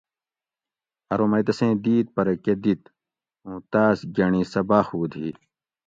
[1.11, 2.81] ارو مئ تسیں دِیت پرہ کہ دِیت
[3.45, 5.29] اوں تاۤس گینڑی سہ باۤخود ھی